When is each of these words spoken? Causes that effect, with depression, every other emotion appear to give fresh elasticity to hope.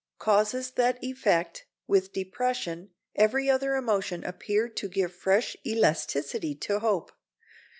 Causes 0.17 0.71
that 0.71 0.97
effect, 1.03 1.67
with 1.85 2.11
depression, 2.11 2.89
every 3.15 3.51
other 3.51 3.75
emotion 3.75 4.23
appear 4.23 4.67
to 4.67 4.89
give 4.89 5.13
fresh 5.13 5.55
elasticity 5.63 6.55
to 6.55 6.79
hope. 6.79 7.11